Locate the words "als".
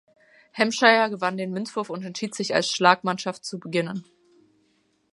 2.55-2.67